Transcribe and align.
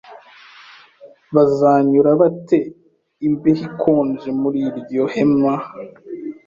Bazanyura 1.35 2.09
bate 2.21 2.59
imbeho 3.27 3.61
ikonje 3.69 4.29
muri 4.41 4.59
iryo 4.69 5.03
hema? 5.13 5.53